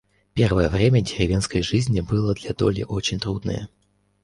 [0.33, 3.69] Первое время деревенской жизни было для Долли очень трудное.